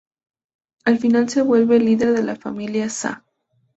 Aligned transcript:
Al 0.83 0.97
final 0.97 1.29
se 1.29 1.43
vuelve 1.43 1.75
el 1.77 1.85
líder 1.85 2.13
de 2.13 2.23
la 2.23 2.35
familia 2.35 2.89
Sa. 2.89 3.23